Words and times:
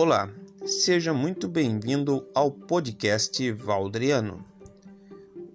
Olá, 0.00 0.30
seja 0.64 1.12
muito 1.12 1.48
bem-vindo 1.48 2.24
ao 2.32 2.52
podcast 2.52 3.50
Valdriano. 3.50 4.44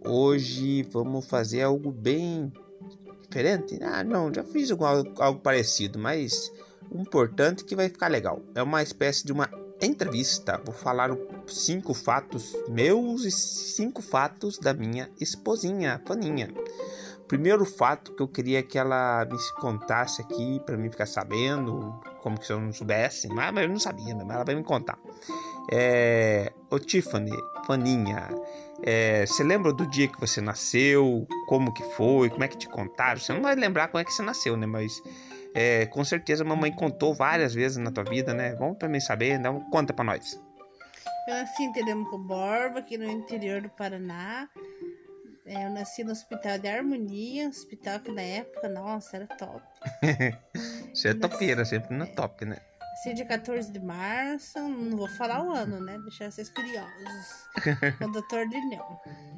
Hoje 0.05 0.83
vamos 0.92 1.26
fazer 1.26 1.62
algo 1.62 1.94
bem 1.94 2.51
diferente. 3.21 3.81
Ah, 3.81 4.03
não, 4.03 4.33
já 4.33 4.44
fiz 4.44 4.69
algo, 4.69 5.13
algo 5.17 5.40
parecido, 5.40 5.97
mas 5.97 6.51
o 6.92 6.99
importante 6.99 7.63
é 7.63 7.65
que 7.65 7.74
vai 7.74 7.87
ficar 7.87 8.10
legal. 8.10 8.42
É 8.53 8.62
uma 8.62 8.83
espécie 8.83 9.26
de 9.26 9.31
uma 9.31 9.49
entrevista. 9.81 10.62
Vou 10.65 10.75
falar 10.75 11.12
cinco 11.47 11.94
fatos 11.94 12.53
meus 12.67 13.23
e 13.23 13.31
cinco 13.31 14.01
fatos 14.01 14.60
da 14.60 14.73
minha 14.73 15.10
esposinha, 15.21 16.02
Faninha. 16.05 16.53
Primeiro 17.27 17.66
fato 17.66 18.13
que 18.13 18.21
eu 18.21 18.27
queria 18.27 18.62
que 18.62 18.77
ela 18.77 19.26
me 19.26 19.38
contasse 19.59 20.22
aqui 20.22 20.59
para 20.66 20.77
mim 20.77 20.90
ficar 20.90 21.05
sabendo, 21.05 21.99
como 22.22 22.40
que 22.40 22.46
se 22.46 22.54
eu 22.54 22.59
não 22.59 22.72
soubesse, 22.72 23.27
mas 23.30 23.55
eu 23.58 23.70
não 23.70 23.80
sabia, 23.80 24.16
mas 24.16 24.30
ela 24.30 24.44
vai 24.44 24.55
me 24.55 24.63
contar. 24.63 24.98
É, 25.72 26.52
ô 26.70 26.77
Tiffany, 26.77 27.32
Faninha, 27.66 28.30
é, 28.86 29.26
você 29.26 29.44
lembra 29.44 29.72
do 29.72 29.88
dia 29.88 30.08
que 30.08 30.20
você 30.20 30.41
nasceu? 30.41 31.26
Como 31.48 31.73
que 31.73 31.84
foi? 31.96 32.30
Como 32.30 32.44
é 32.44 32.48
que 32.48 32.58
te 32.58 32.68
contaram? 32.68 33.20
Você 33.20 33.32
não 33.34 33.41
vai 33.41 33.55
lembrar 33.55 33.88
como 33.88 34.02
é 34.02 34.04
que 34.04 34.13
você 34.13 34.21
nasceu, 34.21 34.58
né? 34.58 34.66
Mas 34.66 35.02
é, 35.54 35.85
com 35.85 36.04
certeza 36.04 36.44
a 36.44 36.48
mamãe 36.48 36.71
contou 36.71 37.13
várias 37.13 37.54
vezes 37.54 37.77
na 37.77 37.91
tua 37.91 38.04
vida, 38.04 38.34
né? 38.34 38.55
Vamos 38.55 38.77
mim 38.90 38.99
saber, 38.99 39.40
então 39.40 39.62
conta 39.71 39.94
pra 39.94 40.04
nós. 40.04 40.40
Eu 41.27 41.35
nasci 41.35 41.63
em 41.63 41.71
Telemaco 41.71 42.18
Borba, 42.18 42.80
aqui 42.80 42.98
no 42.98 43.10
interior 43.10 43.62
do 43.62 43.70
Paraná. 43.70 44.49
É, 45.46 45.66
eu 45.66 45.70
nasci 45.72 46.04
no 46.04 46.12
Hospital 46.12 46.58
de 46.58 46.68
Harmonia, 46.68 47.50
hospital 47.50 48.00
que 48.00 48.12
na 48.12 48.22
época, 48.22 48.70
nossa, 48.70 49.18
era 49.18 49.28
top. 49.28 49.62
Você 50.94 51.10
é 51.10 51.14
topeira, 51.14 51.66
sempre 51.66 51.96
no 51.96 52.08
top, 52.08 52.46
né? 52.46 52.58
Nasci 52.94 53.16
dia 53.16 53.26
14 53.26 53.72
de 53.72 53.80
março, 53.80 54.60
não 54.60 54.96
vou 54.96 55.10
falar 55.10 55.44
o 55.44 55.52
ano, 55.52 55.82
né? 55.82 55.98
Deixar 56.04 56.32
vocês 56.32 56.48
curiosos. 56.50 57.44
O 58.02 58.12
doutor 58.12 58.48
Lineu. 58.48 58.84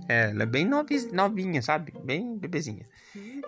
É, 0.07 0.29
ela 0.29 0.43
é 0.43 0.45
bem 0.45 0.69
novinha, 1.11 1.61
sabe? 1.61 1.91
Bem 2.03 2.37
bebezinha. 2.37 2.85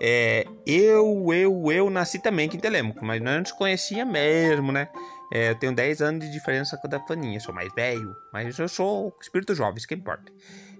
É, 0.01 0.47
eu, 0.65 1.27
eu, 1.33 1.71
eu 1.71 1.89
nasci 1.89 2.19
também 2.19 2.47
aqui 2.47 2.57
em 2.57 2.59
Telemaco, 2.59 3.05
mas 3.05 3.21
nós 3.21 3.33
não 3.33 3.41
nos 3.41 3.51
conhecia 3.51 4.05
mesmo, 4.05 4.71
né? 4.71 4.89
É, 5.31 5.49
eu 5.49 5.55
tenho 5.55 5.75
10 5.75 6.01
anos 6.01 6.25
de 6.25 6.31
diferença 6.31 6.77
com 6.77 6.87
a 6.87 6.89
da 6.89 6.99
Faninha, 7.01 7.39
sou 7.39 7.53
mais 7.53 7.71
velho, 7.73 8.15
mas 8.33 8.57
eu 8.57 8.67
sou 8.67 9.15
espírito 9.21 9.53
jovem, 9.53 9.77
isso 9.77 9.87
que 9.87 9.93
importa. 9.93 10.31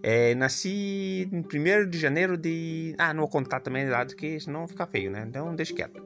É, 0.09 0.33
nasci 0.36 1.30
em 1.33 1.41
1 1.41 1.89
de 1.89 2.00
janeiro 2.00 2.38
de. 2.38 2.95
Ah, 2.97 3.13
não 3.13 3.23
vou 3.23 3.30
contar 3.30 3.59
também 3.59 3.89
lá, 3.89 4.05
que 4.05 4.39
senão 4.39 4.66
fica 4.66 4.88
feio, 4.88 5.11
né? 5.11 5.25
Então 5.27 5.53
deixa 5.53 5.73
quieto. 5.73 6.02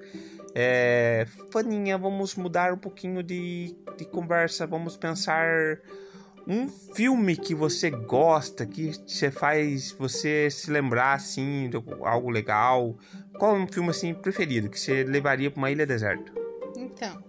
É, 0.55 1.27
Faninha, 1.51 1.99
vamos 1.99 2.33
mudar 2.33 2.73
um 2.73 2.79
pouquinho 2.79 3.21
de, 3.21 3.75
de 3.99 4.05
conversa, 4.05 4.65
vamos 4.65 4.97
pensar 4.97 5.77
um 6.47 6.67
filme 6.67 7.37
que 7.37 7.53
você 7.53 7.91
gosta, 7.91 8.65
que 8.65 8.91
você 9.05 9.29
faz 9.29 9.91
você 9.91 10.49
se 10.49 10.71
lembrar 10.71 11.13
assim 11.13 11.69
de 11.69 11.77
algo 12.03 12.31
legal. 12.31 12.97
Qual 13.37 13.55
é 13.55 13.59
um 13.59 13.67
filme 13.67 13.91
assim 13.91 14.15
preferido 14.15 14.67
que 14.67 14.79
você 14.79 15.03
levaria 15.03 15.51
para 15.51 15.59
uma 15.59 15.69
ilha 15.69 15.85
deserta? 15.85 16.33
Então, 16.75 17.23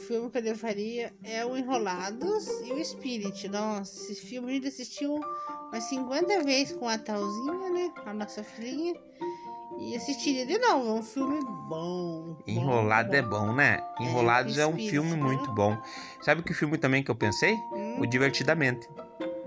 filme 0.00 0.30
que 0.30 0.38
eu 0.38 0.42
levaria 0.42 1.12
é 1.22 1.44
o 1.44 1.56
Enrolados 1.56 2.48
e 2.64 2.72
o 2.72 2.84
Spirit. 2.84 3.48
Nossa, 3.48 4.10
esse 4.10 4.20
filme 4.22 4.50
a 4.50 4.54
gente 4.54 4.68
assistiu 4.68 5.20
umas 5.68 5.84
50 5.84 6.42
vezes 6.42 6.76
com 6.76 6.88
a 6.88 6.98
Talzinha, 6.98 7.70
né? 7.70 7.92
A 8.06 8.12
nossa 8.12 8.42
filhinha. 8.42 8.94
E 9.78 9.96
assistiria 9.96 10.44
de 10.44 10.58
novo. 10.58 10.88
É 10.88 10.92
um 10.92 11.02
filme 11.02 11.40
bom. 11.68 12.36
Enrolado 12.46 13.10
bom, 13.10 13.16
é 13.16 13.22
bom, 13.22 13.52
né? 13.52 13.80
É, 13.98 14.02
Enrolados 14.02 14.58
é, 14.58 14.62
é 14.62 14.66
um 14.66 14.76
filme 14.76 15.12
né? 15.12 15.16
muito 15.16 15.52
bom. 15.52 15.80
Sabe 16.22 16.42
que 16.42 16.52
filme 16.52 16.76
também 16.76 17.02
que 17.02 17.10
eu 17.10 17.14
pensei? 17.14 17.54
Hum. 17.72 18.00
O 18.00 18.06
Divertidamente. 18.06 18.88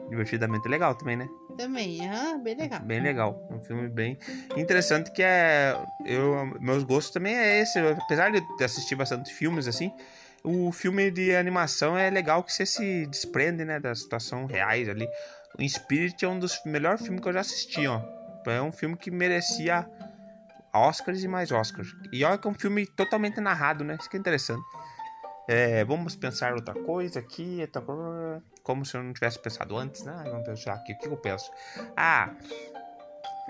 Divertidamente 0.09 0.67
legal 0.67 0.95
também, 0.95 1.17
né? 1.17 1.27
Também, 1.57 2.07
ah, 2.07 2.37
bem 2.37 2.55
legal. 2.55 2.79
Bem 2.81 2.99
legal. 2.99 3.47
Um 3.51 3.59
filme 3.59 3.87
bem 3.87 4.17
interessante 4.55 5.11
que 5.11 5.21
é. 5.21 5.75
Eu, 6.05 6.45
meus 6.59 6.83
gostos 6.83 7.13
também 7.13 7.35
é 7.35 7.61
esse. 7.61 7.79
Apesar 7.79 8.31
de 8.31 8.63
assistir 8.63 8.95
bastante 8.95 9.33
filmes 9.33 9.67
assim, 9.67 9.91
o 10.43 10.71
filme 10.71 11.09
de 11.09 11.35
animação 11.35 11.97
é 11.97 12.09
legal 12.09 12.43
que 12.43 12.51
você 12.51 12.65
se 12.65 13.05
desprende, 13.07 13.63
né, 13.63 13.79
da 13.79 13.95
situação 13.95 14.45
reais 14.45 14.89
ali. 14.89 15.07
O 15.57 15.67
Spirit 15.67 16.25
é 16.25 16.27
um 16.27 16.37
dos 16.37 16.59
melhores 16.65 17.01
filmes 17.01 17.21
que 17.21 17.29
eu 17.29 17.33
já 17.33 17.41
assisti, 17.41 17.87
ó. 17.87 18.01
É 18.45 18.61
um 18.61 18.71
filme 18.71 18.97
que 18.97 19.09
merecia 19.09 19.87
Oscars 20.73 21.23
e 21.23 21.27
mais 21.27 21.51
Oscars. 21.51 21.95
E 22.11 22.25
olha 22.25 22.37
que 22.37 22.47
é 22.47 22.51
um 22.51 22.53
filme 22.53 22.85
totalmente 22.85 23.39
narrado, 23.39 23.83
né? 23.83 23.95
Isso 23.97 24.09
que 24.09 24.17
é 24.17 24.19
interessante. 24.19 24.63
É, 25.47 25.83
vamos 25.85 26.15
pensar 26.15 26.53
outra 26.53 26.73
coisa 26.73 27.19
aqui, 27.19 27.59
como 28.63 28.85
se 28.85 28.95
eu 28.95 29.03
não 29.03 29.13
tivesse 29.13 29.39
pensado 29.39 29.77
antes, 29.77 30.03
né? 30.03 30.23
Vamos 30.25 30.45
pensar 30.45 30.73
aqui, 30.73 30.93
o 30.93 30.97
que 30.97 31.07
eu 31.07 31.17
penso? 31.17 31.51
Ah, 31.95 32.33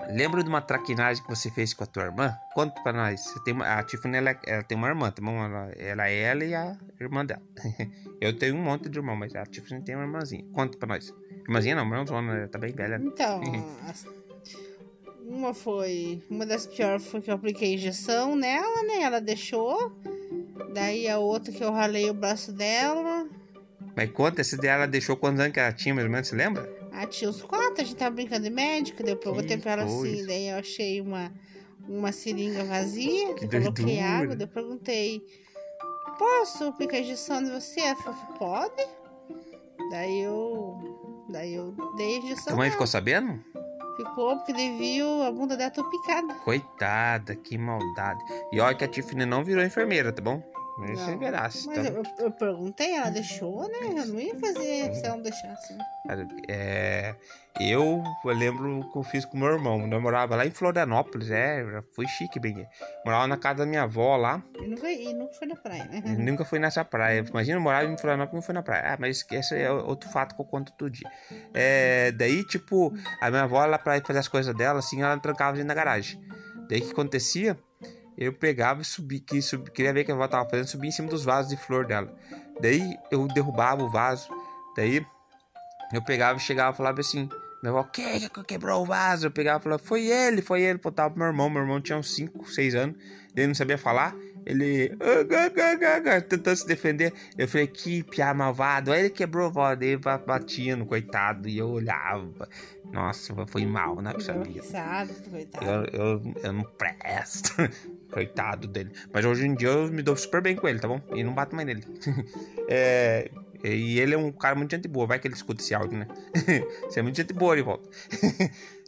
Lembra 0.08 0.42
de 0.42 0.48
uma 0.48 0.60
traquinagem 0.60 1.22
que 1.22 1.28
você 1.28 1.50
fez 1.50 1.72
com 1.72 1.84
a 1.84 1.86
tua 1.86 2.04
irmã? 2.04 2.36
Conta 2.52 2.80
pra 2.82 2.92
nós. 2.92 3.20
Você 3.20 3.42
tem 3.44 3.54
uma, 3.54 3.64
a 3.64 3.82
Tiffany 3.82 4.16
ela, 4.16 4.36
ela, 4.44 4.62
tem 4.62 4.76
uma 4.76 4.88
irmã, 4.88 5.10
tá 5.10 5.22
bom? 5.22 5.42
Ela, 5.42 5.70
ela 5.76 6.08
é 6.08 6.20
ela 6.20 6.44
e 6.44 6.54
a 6.54 6.76
irmã 7.00 7.24
dela. 7.24 7.42
Eu 8.20 8.36
tenho 8.36 8.56
um 8.56 8.62
monte 8.62 8.88
de 8.88 8.98
irmão, 8.98 9.16
mas 9.16 9.34
a 9.34 9.44
Tiffany 9.46 9.82
tem 9.82 9.94
uma 9.94 10.04
irmãzinha. 10.04 10.44
Conta 10.52 10.76
pra 10.76 10.88
nós. 10.88 11.12
Irmãzinha 11.42 11.76
não, 11.76 11.84
irmãzona, 11.84 12.48
tá 12.48 12.58
bem 12.58 12.72
velha. 12.72 13.00
Então, 13.02 13.40
uma 15.26 15.54
foi. 15.54 16.22
Uma 16.28 16.44
das 16.44 16.66
piores 16.66 17.06
foi 17.06 17.20
que 17.20 17.30
eu 17.30 17.34
apliquei 17.34 17.74
injeção 17.74 18.34
nela, 18.34 18.82
né? 18.82 19.02
Ela 19.02 19.20
deixou. 19.20 19.92
Daí 20.72 21.08
a 21.08 21.18
outra 21.18 21.52
que 21.52 21.62
eu 21.62 21.70
ralei 21.70 22.10
o 22.10 22.14
braço 22.14 22.52
dela. 22.52 23.28
Mas 23.96 24.10
conta, 24.10 24.40
esse 24.40 24.56
dela 24.56 24.86
deixou 24.86 25.16
quantos 25.16 25.40
anos 25.40 25.52
que 25.52 25.60
ela 25.60 25.72
tinha, 25.72 25.94
mais 25.94 26.04
ou 26.04 26.10
menos, 26.10 26.26
você 26.26 26.34
lembra? 26.34 26.68
Ah, 27.04 27.06
tinha 27.06 27.28
uns 27.28 27.42
quatro, 27.42 27.82
a 27.82 27.84
gente 27.84 27.96
tava 27.96 28.14
brincando 28.14 28.44
de 28.44 28.50
médico, 28.50 29.02
deu 29.02 29.14
eu 29.14 29.20
perguntei 29.20 29.58
pra 29.58 29.72
ela 29.72 29.84
assim, 29.84 30.24
daí 30.26 30.48
eu 30.48 30.56
achei 30.56 31.00
uma, 31.02 31.30
uma 31.86 32.10
seringa 32.12 32.64
vazia, 32.64 33.34
que 33.34 33.46
coloquei 33.46 34.00
água, 34.00 34.34
daí 34.34 34.46
eu 34.46 34.50
perguntei, 34.50 35.22
posso 36.18 36.64
aplicar 36.64 36.98
injeção 37.00 37.42
de 37.44 37.50
você? 37.50 37.80
Ela 37.80 37.96
falou, 37.96 38.18
pode. 38.38 38.88
Daí 39.90 40.20
eu. 40.22 41.26
Daí 41.28 41.54
eu 41.54 41.74
dei 41.96 42.16
a 42.16 42.18
injeção. 42.20 42.44
Tua 42.44 42.56
mãe 42.56 42.70
ficou 42.70 42.86
sabendo? 42.86 43.38
Ficou, 43.96 44.36
porque 44.36 44.52
ele 44.52 44.78
viu 44.78 45.22
a 45.22 45.30
bunda 45.30 45.56
dela 45.56 45.70
picada. 45.70 46.34
Coitada, 46.36 47.36
que 47.36 47.58
maldade. 47.58 48.24
E 48.50 48.60
olha 48.60 48.74
que 48.74 48.84
a 48.84 48.88
Tiffany 48.88 49.26
não 49.26 49.44
virou 49.44 49.62
enfermeira, 49.62 50.10
tá 50.10 50.22
bom? 50.22 50.42
Nem 50.78 50.96
se 50.96 51.16
virasse. 51.16 51.66
Mas 51.66 51.76
tá? 51.76 51.84
eu, 51.84 52.02
eu, 52.18 52.30
perguntei, 52.32 52.94
ela 52.94 53.10
deixou, 53.10 53.68
né? 53.68 54.00
Eu 54.00 54.06
não 54.06 54.20
ia 54.20 54.34
fazer 54.38 54.92
se 54.94 55.06
ela 55.06 55.16
não 55.16 55.22
deixasse. 55.22 55.72
Né? 55.74 55.84
É, 56.48 57.14
eu, 57.60 58.02
eu 58.24 58.32
lembro 58.32 58.90
que 58.90 58.98
eu 58.98 59.02
fiz 59.04 59.24
com 59.24 59.38
meu 59.38 59.48
irmão. 59.48 59.88
Eu 59.88 60.00
morava 60.00 60.34
lá 60.34 60.44
em 60.44 60.50
Florianópolis, 60.50 61.30
é, 61.30 61.64
já 61.64 61.82
fui 61.94 62.08
chique 62.08 62.40
bem. 62.40 62.66
Morava 63.04 63.26
na 63.28 63.36
casa 63.36 63.60
da 63.60 63.66
minha 63.66 63.82
avó 63.82 64.16
lá. 64.16 64.42
E 64.60 64.66
nunca, 64.66 64.90
e 64.90 65.14
nunca 65.14 65.34
foi 65.34 65.46
na 65.46 65.56
praia, 65.56 65.84
né? 65.84 66.02
E 66.04 66.10
nunca 66.10 66.44
fui 66.44 66.58
nessa 66.58 66.84
praia. 66.84 67.24
Imagina, 67.28 67.56
eu 67.58 67.62
morava 67.62 67.86
em 67.86 67.96
Florianópolis 67.96 68.32
e 68.32 68.36
não 68.36 68.42
fui 68.42 68.54
na 68.54 68.62
praia. 68.62 68.94
Ah, 68.94 68.96
mas 68.98 69.24
esse 69.30 69.54
é 69.56 69.70
outro 69.70 70.10
fato 70.10 70.34
que 70.34 70.40
eu 70.40 70.44
conto 70.44 70.72
todo 70.72 70.90
dia. 70.90 71.08
É, 71.52 72.10
daí, 72.10 72.42
tipo, 72.44 72.92
a 73.20 73.30
minha 73.30 73.44
avó, 73.44 73.62
ela, 73.62 73.78
pra 73.78 74.00
fazer 74.00 74.18
as 74.18 74.28
coisas 74.28 74.54
dela, 74.56 74.80
assim, 74.80 75.02
ela 75.02 75.16
trancava 75.20 75.52
dentro 75.52 75.68
da 75.68 75.74
garagem. 75.74 76.20
Daí 76.68 76.80
o 76.80 76.84
que 76.84 76.92
acontecia? 76.92 77.56
Eu 78.16 78.32
pegava 78.32 78.82
e 78.82 78.84
subia, 78.84 79.20
que 79.20 79.42
subi, 79.42 79.70
queria 79.70 79.92
ver 79.92 80.02
o 80.02 80.04
que 80.04 80.12
a 80.12 80.14
avó 80.14 80.28
tava 80.28 80.48
fazendo, 80.48 80.68
subia 80.68 80.88
em 80.88 80.92
cima 80.92 81.08
dos 81.08 81.24
vasos 81.24 81.50
de 81.50 81.56
flor 81.56 81.86
dela. 81.86 82.12
Daí 82.60 82.96
eu 83.10 83.26
derrubava 83.28 83.82
o 83.82 83.90
vaso, 83.90 84.28
daí 84.76 85.04
eu 85.92 86.02
pegava 86.02 86.38
e 86.38 86.40
chegava 86.40 86.72
e 86.72 86.76
falava 86.76 87.00
assim, 87.00 87.28
avó, 87.64 87.82
que 87.84 88.28
que 88.28 88.44
quebrou 88.44 88.82
o 88.82 88.86
vaso? 88.86 89.26
Eu 89.26 89.30
pegava 89.30 89.60
e 89.60 89.62
falava, 89.62 89.82
foi 89.82 90.06
ele, 90.06 90.42
foi 90.42 90.62
ele, 90.62 90.78
botava 90.78 91.10
pro 91.10 91.18
meu 91.18 91.28
irmão, 91.28 91.50
meu 91.50 91.62
irmão 91.62 91.80
tinha 91.80 91.98
uns 91.98 92.14
5, 92.14 92.48
6 92.48 92.74
anos, 92.74 92.96
ele 93.34 93.48
não 93.48 93.54
sabia 93.54 93.78
falar, 93.78 94.14
ele 94.46 94.96
tentando 96.20 96.56
se 96.56 96.66
defender. 96.66 97.12
Eu 97.36 97.48
falei, 97.48 97.66
que 97.66 98.02
piá 98.02 98.34
malvado. 98.34 98.92
Aí 98.92 99.00
ele 99.00 99.10
quebrou 99.10 99.48
o 99.48 99.52
vaso 99.52 99.80
dele, 99.80 100.00
batia 100.26 100.76
no 100.76 100.86
coitado. 100.86 101.48
E 101.48 101.58
eu 101.58 101.68
olhava. 101.68 102.48
Nossa, 102.92 103.34
foi 103.46 103.64
mal, 103.64 104.00
né? 104.00 104.12
Sabia. 104.20 104.62
coitado. 105.30 105.66
Eu, 105.66 105.84
eu, 105.92 106.34
eu 106.42 106.52
não 106.52 106.62
presto. 106.62 107.52
Coitado 108.12 108.68
dele. 108.68 108.92
Mas 109.12 109.24
hoje 109.24 109.44
em 109.44 109.54
dia 109.56 109.68
eu 109.68 109.90
me 109.90 110.00
dou 110.00 110.16
super 110.16 110.40
bem 110.40 110.54
com 110.54 110.68
ele, 110.68 110.78
tá 110.78 110.86
bom? 110.86 111.00
E 111.12 111.24
não 111.24 111.34
bato 111.34 111.56
mais 111.56 111.66
nele. 111.66 111.84
é, 112.68 113.28
e 113.64 113.98
ele 113.98 114.14
é 114.14 114.18
um 114.18 114.30
cara 114.30 114.54
muito 114.54 114.70
gente 114.70 114.86
boa. 114.86 115.06
Vai 115.06 115.18
que 115.18 115.26
ele 115.26 115.34
escuta 115.34 115.60
esse 115.60 115.74
áudio, 115.74 115.98
né? 115.98 116.06
Você 116.86 117.00
é 117.00 117.02
muito 117.02 117.16
gente 117.16 117.32
boa 117.32 117.56
de 117.56 117.62
volta. 117.62 117.88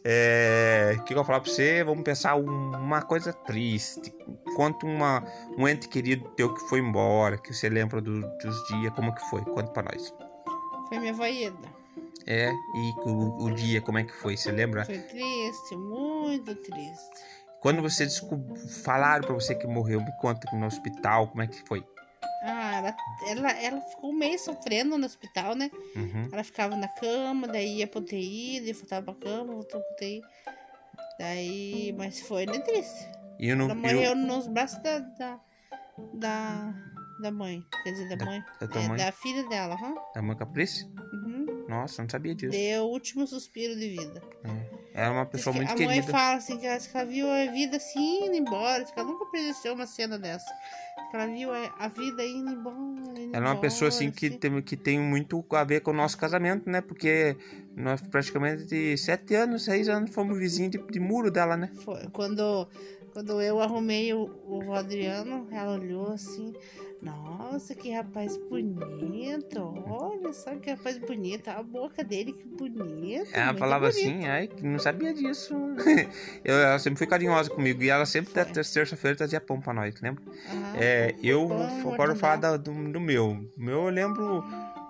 É, 0.09 0.95
o 0.97 1.03
que 1.03 1.11
eu 1.11 1.15
vou 1.17 1.25
falar 1.25 1.41
pra 1.41 1.51
você? 1.51 1.83
Vamos 1.83 2.01
pensar 2.03 2.35
uma 2.35 3.01
coisa 3.01 3.33
triste. 3.33 4.13
Conta 4.57 4.87
uma, 4.87 5.23
um 5.55 5.67
ente 5.67 5.87
querido 5.87 6.27
teu 6.29 6.51
que 6.51 6.61
foi 6.61 6.79
embora, 6.79 7.37
que 7.37 7.53
você 7.53 7.69
lembra 7.69 8.01
do, 8.01 8.21
dos 8.37 8.67
dias, 8.69 8.91
como 8.95 9.13
que 9.13 9.21
foi? 9.29 9.45
Conta 9.45 9.67
pra 9.67 9.83
nós. 9.83 10.11
Foi 10.89 10.97
minha 10.97 11.13
vaída. 11.13 11.55
É, 12.25 12.49
e 12.49 12.93
o, 13.05 13.43
o, 13.43 13.53
dia, 13.53 13.79
como 13.81 13.99
é 13.99 14.03
que 14.03 14.15
foi? 14.15 14.35
Você 14.35 14.51
lembra? 14.51 14.83
Foi 14.83 14.97
triste, 14.97 15.75
muito 15.75 16.55
triste. 16.55 17.21
Quando 17.61 17.83
você 17.83 18.03
descob... 18.03 18.57
falaram 18.83 19.27
pra 19.27 19.35
você 19.35 19.53
que 19.53 19.67
morreu, 19.67 20.01
me 20.01 20.11
conta 20.17 20.49
no 20.51 20.65
hospital, 20.65 21.27
como 21.27 21.43
é 21.43 21.47
que 21.47 21.61
foi? 21.67 21.85
Ah, 22.41 22.77
ela, 22.77 22.95
ela, 23.29 23.51
ela 23.61 23.81
ficou 23.81 24.11
mês 24.11 24.41
sofrendo 24.41 24.97
no 24.97 25.05
hospital, 25.05 25.53
né? 25.53 25.69
Uhum. 25.95 26.29
Ela 26.31 26.43
ficava 26.43 26.75
na 26.75 26.87
cama, 26.87 27.47
daí 27.47 27.77
ia 27.77 27.87
pro 27.87 27.99
UTI, 27.99 28.61
daí 28.61 28.73
voltava 28.73 29.13
pra 29.13 29.29
cama, 29.29 29.53
voltou 29.53 29.79
pro 29.79 29.91
UTI. 29.93 30.21
Daí, 31.19 31.93
mas 31.95 32.21
foi, 32.21 32.47
né, 32.47 32.57
triste. 32.57 33.16
E 33.39 33.49
eu 33.49 33.55
não, 33.55 33.65
ela 33.65 33.75
morreu 33.75 34.15
nos 34.15 34.47
braços 34.47 34.81
da, 34.81 34.99
da, 34.99 35.39
da, 36.13 36.73
da 37.21 37.31
mãe. 37.31 37.63
Quer 37.83 37.91
dizer, 37.91 38.17
da, 38.17 38.25
mãe. 38.25 38.43
Da, 38.59 38.79
é, 38.79 38.87
mãe? 38.87 38.97
da 38.97 39.11
filha 39.11 39.47
dela, 39.47 39.75
aham. 39.75 39.95
Da 40.13 40.21
mãe 40.21 40.35
Caprice? 40.35 40.85
Uhum. 41.13 41.65
Nossa, 41.67 42.01
não 42.01 42.09
sabia 42.09 42.33
disso. 42.33 42.51
Deu 42.51 42.85
o 42.85 42.89
último 42.89 43.27
suspiro 43.27 43.75
de 43.75 43.89
vida. 43.89 44.21
É. 44.97 45.01
Era 45.03 45.11
uma 45.11 45.27
pessoa 45.27 45.53
que 45.53 45.59
muito 45.59 45.71
a 45.71 45.75
querida. 45.75 45.93
mãe 45.93 46.01
fala 46.01 46.37
assim 46.37 46.57
que 46.57 46.65
ela, 46.65 46.79
que 46.79 46.97
ela 46.97 47.05
viu 47.05 47.29
a 47.29 47.51
vida 47.51 47.77
assim 47.77 48.25
indo 48.25 48.35
embora. 48.35 48.83
Que 48.83 48.99
ela 48.99 49.07
nunca 49.07 49.25
presenciou 49.27 49.75
uma 49.75 49.85
cena 49.85 50.17
dessa. 50.17 50.51
Que 51.11 51.15
ela 51.15 51.27
viu 51.27 51.53
a, 51.53 51.75
a 51.77 51.87
vida 51.87 52.25
indo 52.25 52.51
embora. 52.51 52.75
Indo 52.75 53.35
Ela 53.35 53.49
é 53.49 53.51
uma 53.51 53.61
pessoa 53.61 53.89
assim 53.89 54.05
embora, 54.05 54.19
que 54.19 54.29
tem, 54.31 54.61
que 54.63 54.75
tem 54.75 54.99
muito 54.99 55.45
a 55.51 55.63
ver 55.63 55.81
com 55.81 55.91
o 55.91 55.93
nosso 55.93 56.17
casamento, 56.17 56.67
né? 56.67 56.81
Porque 56.81 57.37
nós 57.75 58.01
praticamente 58.01 58.65
de 58.65 58.97
sete 58.97 59.35
anos, 59.35 59.65
seis 59.65 59.87
anos 59.87 60.13
fomos 60.13 60.37
vizinhos 60.37 60.71
de, 60.71 60.79
de 60.79 60.99
muro 60.99 61.29
dela, 61.29 61.55
né? 61.55 61.69
Foi. 61.85 62.07
Quando, 62.11 62.67
quando 63.13 63.39
eu 63.39 63.61
arrumei 63.61 64.13
o, 64.13 64.31
o 64.45 64.73
Adriano, 64.73 65.47
ela 65.51 65.73
olhou 65.73 66.11
assim. 66.11 66.53
Nossa, 67.01 67.75
que 67.75 67.91
rapaz 67.91 68.37
bonito. 68.37 69.59
Olha 69.87 70.33
só 70.33 70.55
que 70.55 70.71
rapaz 70.71 70.97
bonito. 70.97 71.47
A 71.49 71.61
boca 71.61 72.03
dele, 72.03 72.33
que 72.33 72.47
bonita. 72.47 73.29
Ela 73.37 73.53
falava 73.55 73.87
bonito. 73.89 73.99
assim, 74.07 74.27
ai, 74.27 74.47
que 74.47 74.65
não 74.65 74.79
sabia 74.79 75.13
disso. 75.13 75.53
eu, 76.43 76.55
ela 76.57 76.79
sempre 76.79 76.97
foi 76.97 77.07
carinhosa 77.07 77.49
comigo 77.49 77.83
e 77.83 77.89
ela 77.89 78.05
sempre, 78.05 78.33
ter- 78.33 78.45
terça-feira, 78.51 79.15
trazia 79.15 79.39
pão 79.39 79.61
pra 79.61 79.73
nós, 79.73 79.99
lembra? 80.01 80.23
Aham. 80.49 80.73
É, 80.75 81.15
eu 81.21 81.47
Pão, 81.47 81.93
agora 81.93 82.15
falar 82.15 82.37
da- 82.37 82.57
do, 82.57 82.71
do 82.91 82.99
meu. 82.99 83.31
O 83.31 83.49
meu 83.57 83.83
eu 83.85 83.89
lembro 83.89 84.43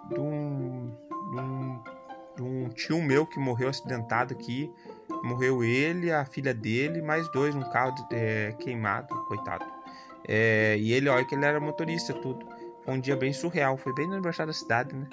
de 0.10 0.20
um, 0.20 0.92
de, 1.32 1.38
um, 1.40 1.84
de 2.38 2.42
um 2.44 2.70
tio 2.70 3.02
meu 3.02 3.26
que 3.26 3.38
morreu 3.40 3.68
acidentado 3.70 4.34
aqui. 4.34 4.72
Morreu 5.24 5.64
ele, 5.64 6.12
a 6.12 6.24
filha 6.26 6.54
dele, 6.54 7.02
mais 7.02 7.30
dois 7.32 7.54
num 7.54 7.70
carro 7.70 7.92
de- 7.96 8.16
é, 8.16 8.52
queimado, 8.60 9.14
coitado. 9.28 9.66
É, 10.28 10.78
e 10.80 10.94
ele, 10.94 11.10
olha 11.10 11.26
que 11.26 11.36
ele 11.36 11.46
era 11.46 11.60
motorista, 11.60 12.14
tudo. 12.14 12.46
Foi 12.84 12.94
um 12.94 13.00
dia 13.00 13.16
bem 13.16 13.34
surreal, 13.34 13.78
foi 13.78 13.94
bem 13.94 14.08
no 14.08 14.14
aniversário 14.14 14.52
da 14.52 14.58
cidade, 14.58 14.96
né? 14.96 15.08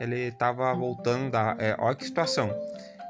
Ele 0.00 0.32
tava 0.32 0.72
voltando 0.74 1.30
da. 1.30 1.56
É, 1.58 1.76
olha 1.78 1.94
que 1.94 2.04
situação. 2.04 2.50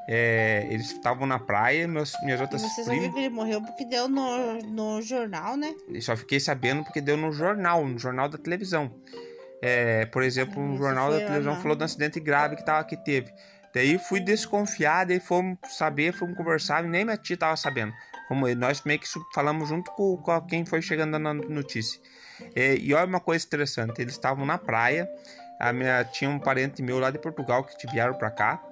É, 0.06 0.66
eles 0.70 0.90
estavam 0.90 1.26
na 1.26 1.38
praia, 1.38 1.88
meus, 1.88 2.12
minhas 2.22 2.40
outras 2.40 2.60
você 2.60 2.84
só 2.84 2.90
primas. 2.90 3.06
viu 3.06 3.12
que 3.12 3.18
ele 3.20 3.30
morreu 3.30 3.62
porque 3.62 3.86
deu 3.86 4.06
no, 4.06 4.58
no 4.62 5.00
jornal, 5.00 5.56
né? 5.56 5.74
Eu 5.88 6.02
só 6.02 6.14
fiquei 6.14 6.38
sabendo 6.38 6.84
porque 6.84 7.00
deu 7.00 7.16
no 7.16 7.32
jornal, 7.32 7.86
no 7.86 7.98
jornal 7.98 8.28
da 8.28 8.36
televisão. 8.36 8.92
É, 9.62 10.04
por 10.06 10.22
exemplo, 10.22 10.62
isso 10.74 10.76
jornal 10.76 11.10
da 11.10 11.18
televisão 11.20 11.56
falou 11.56 11.76
um 11.80 11.84
acidente 11.84 12.20
grave 12.20 12.54
que, 12.54 12.64
tava, 12.64 12.84
que 12.84 12.98
teve. 12.98 13.32
Daí 13.74 13.98
fui 13.98 14.20
desconfiado 14.20 15.12
e 15.12 15.18
fomos 15.18 15.58
saber, 15.68 16.12
fomos 16.12 16.36
conversar 16.36 16.84
e 16.84 16.88
nem 16.88 17.04
minha 17.04 17.16
tia 17.16 17.36
tava 17.36 17.56
sabendo. 17.56 17.92
Como 18.28 18.52
nós 18.54 18.82
meio 18.84 19.00
que 19.00 19.06
falamos 19.34 19.68
junto 19.68 19.90
com, 19.92 20.16
com 20.16 20.40
quem 20.42 20.64
foi 20.64 20.80
chegando 20.80 21.18
na 21.18 21.34
notícia. 21.34 22.00
É, 22.54 22.76
e 22.76 22.94
olha 22.94 23.06
uma 23.06 23.20
coisa 23.20 23.44
interessante, 23.44 24.00
eles 24.00 24.14
estavam 24.14 24.46
na 24.46 24.58
praia, 24.58 25.08
a 25.60 25.72
minha, 25.72 26.04
tinha 26.04 26.30
um 26.30 26.38
parente 26.38 26.82
meu 26.82 26.98
lá 26.98 27.10
de 27.10 27.18
Portugal 27.18 27.64
que 27.64 27.86
vieram 27.90 28.14
pra 28.14 28.30
cá 28.30 28.62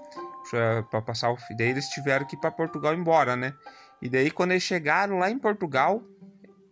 pra, 0.51 0.83
pra 0.85 1.03
passar 1.03 1.31
o. 1.31 1.39
Daí 1.57 1.69
eles 1.69 1.89
tiveram 1.89 2.27
que 2.27 2.37
ir 2.37 2.41
pra 2.41 2.51
Portugal 2.51 2.95
embora, 2.95 3.37
né? 3.37 3.53
E 4.01 4.09
daí 4.09 4.31
quando 4.31 4.53
eles 4.53 4.63
chegaram 4.63 5.19
lá 5.19 5.31
em 5.31 5.39
Portugal, 5.39 6.03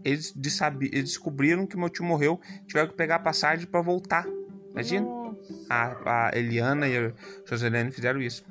eles, 0.04 0.32
de 0.34 0.50
eles 0.92 1.10
descobriram 1.10 1.66
que 1.66 1.76
meu 1.76 1.88
tio 1.88 2.04
morreu, 2.04 2.40
tiveram 2.66 2.88
que 2.88 2.96
pegar 2.96 3.16
a 3.16 3.20
passagem 3.20 3.66
pra 3.66 3.80
voltar. 3.80 4.26
Imagina? 4.72 5.19
A, 5.68 6.28
a 6.28 6.38
Eliana 6.38 6.88
e 6.88 6.96
a 6.96 7.12
Joselene 7.44 7.90
fizeram 7.90 8.20
isso. 8.20 8.44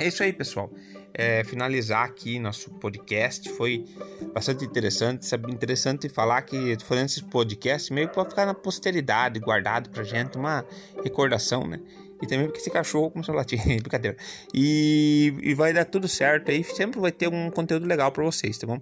É 0.00 0.08
isso 0.08 0.22
aí, 0.22 0.32
pessoal. 0.32 0.70
É, 1.14 1.44
finalizar 1.44 2.06
aqui 2.06 2.38
nosso 2.38 2.70
podcast 2.70 3.50
foi 3.50 3.84
bastante 4.32 4.64
interessante. 4.64 5.26
Sabe, 5.26 5.52
interessante 5.52 6.08
falar 6.08 6.42
que 6.42 6.76
fazendo 6.84 7.06
esse 7.06 7.22
podcast 7.24 7.92
meio 7.92 8.08
para 8.08 8.28
ficar 8.28 8.46
na 8.46 8.54
posteridade, 8.54 9.38
guardado 9.38 9.90
pra 9.90 10.02
gente, 10.02 10.38
uma 10.38 10.64
recordação, 11.04 11.66
né? 11.66 11.80
E 12.22 12.26
também 12.26 12.46
porque 12.46 12.60
esse 12.60 12.70
cachorro 12.70 13.10
começou 13.10 13.34
a 13.34 13.38
latir, 13.38 13.58
brincadeira. 13.82 14.16
E, 14.54 15.34
e 15.42 15.54
vai 15.54 15.72
dar 15.72 15.84
tudo 15.84 16.06
certo 16.06 16.50
aí, 16.50 16.62
sempre 16.62 17.00
vai 17.00 17.10
ter 17.10 17.28
um 17.28 17.50
conteúdo 17.50 17.86
legal 17.86 18.12
para 18.12 18.22
vocês, 18.22 18.56
tá 18.56 18.66
bom? 18.66 18.80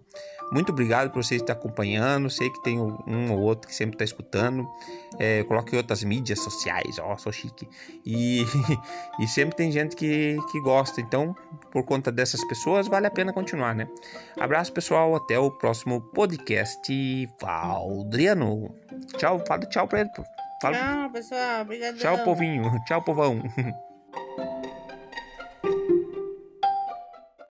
Muito 0.53 0.73
obrigado 0.73 1.11
por 1.11 1.23
vocês 1.23 1.41
estar 1.41 1.53
acompanhando. 1.53 2.29
Sei 2.29 2.51
que 2.51 2.61
tem 2.63 2.79
um 2.81 3.33
ou 3.33 3.41
outro 3.41 3.69
que 3.69 3.75
sempre 3.75 3.95
está 3.95 4.05
escutando. 4.05 4.69
É, 5.19 5.45
coloque 5.45 5.77
outras 5.77 6.03
mídias 6.03 6.41
sociais, 6.41 6.99
ó, 6.99 7.17
sou 7.17 7.31
chique. 7.31 7.69
E, 8.05 8.45
e 9.21 9.29
sempre 9.29 9.57
tem 9.57 9.71
gente 9.71 9.95
que, 9.95 10.37
que 10.51 10.61
gosta. 10.61 11.01
Então, 11.01 11.37
por 11.71 11.85
conta 11.85 12.11
dessas 12.11 12.45
pessoas, 12.49 12.89
vale 12.89 13.07
a 13.07 13.11
pena 13.11 13.33
continuar, 13.33 13.75
né? 13.75 13.89
Abraço, 14.39 14.73
pessoal. 14.73 15.15
Até 15.15 15.39
o 15.39 15.53
próximo 15.53 16.01
podcast 16.01 16.93
Valdriano. 17.41 18.75
Tchau, 19.17 19.43
fala 19.47 19.65
tchau 19.67 19.87
pra 19.87 20.01
ele. 20.01 20.11
Fala, 20.61 20.77
Tchau, 20.77 21.11
pessoal. 21.11 21.62
Obrigado. 21.62 21.97
tchau, 21.99 22.19
povinho. 22.25 22.62
Tchau, 22.85 23.03
povão. 23.03 23.41